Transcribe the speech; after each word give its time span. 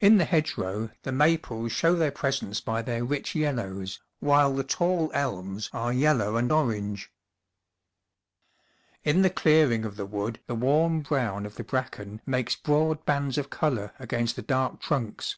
In 0.00 0.16
the 0.16 0.24
hedgerow 0.24 0.88
the 1.02 1.12
maples 1.12 1.72
show 1.72 1.94
their 1.94 2.10
presence 2.10 2.58
by 2.58 2.80
their 2.80 3.04
rich 3.04 3.34
yellows, 3.34 4.00
while 4.18 4.54
the 4.54 4.64
tall 4.64 5.10
elms 5.12 5.68
are 5.74 5.92
yellow 5.92 6.36
and 6.36 6.50
orange. 6.50 7.12
In 9.04 9.20
the 9.20 9.28
clearing 9.28 9.84
of 9.84 9.96
the 9.96 10.06
wood 10.06 10.40
the 10.46 10.54
warm 10.54 11.00
brown 11.02 11.44
of 11.44 11.56
the 11.56 11.64
bracken 11.64 12.22
makes 12.24 12.56
broad 12.56 13.04
bands 13.04 13.36
of 13.36 13.50
colour 13.50 13.92
against 13.98 14.36
the 14.36 14.42
dark 14.42 14.80
trunks. 14.80 15.36